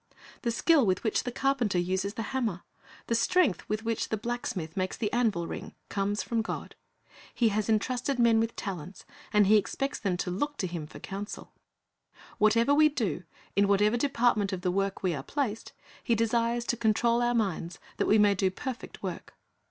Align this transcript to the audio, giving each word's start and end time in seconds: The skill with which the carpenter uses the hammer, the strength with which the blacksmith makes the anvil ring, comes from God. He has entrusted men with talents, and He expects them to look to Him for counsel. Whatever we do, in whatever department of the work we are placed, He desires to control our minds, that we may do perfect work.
The 0.41 0.49
skill 0.49 0.83
with 0.83 1.03
which 1.03 1.25
the 1.25 1.31
carpenter 1.31 1.77
uses 1.77 2.15
the 2.15 2.23
hammer, 2.33 2.63
the 3.05 3.13
strength 3.13 3.69
with 3.69 3.83
which 3.83 4.09
the 4.09 4.17
blacksmith 4.17 4.75
makes 4.75 4.97
the 4.97 5.13
anvil 5.13 5.45
ring, 5.45 5.75
comes 5.89 6.23
from 6.23 6.41
God. 6.41 6.73
He 7.35 7.49
has 7.49 7.69
entrusted 7.69 8.17
men 8.17 8.39
with 8.39 8.55
talents, 8.55 9.05
and 9.31 9.45
He 9.45 9.57
expects 9.57 9.99
them 9.99 10.17
to 10.17 10.31
look 10.31 10.57
to 10.57 10.65
Him 10.65 10.87
for 10.87 10.97
counsel. 10.99 11.53
Whatever 12.39 12.73
we 12.73 12.89
do, 12.89 13.25
in 13.55 13.67
whatever 13.67 13.95
department 13.95 14.51
of 14.51 14.61
the 14.61 14.71
work 14.71 15.03
we 15.03 15.13
are 15.13 15.21
placed, 15.21 15.71
He 16.03 16.15
desires 16.15 16.65
to 16.65 16.77
control 16.77 17.21
our 17.21 17.35
minds, 17.35 17.77
that 17.97 18.07
we 18.07 18.17
may 18.17 18.33
do 18.33 18.49
perfect 18.49 19.03
work. 19.03 19.35